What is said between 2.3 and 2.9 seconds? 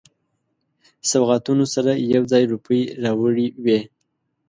ځای روپۍ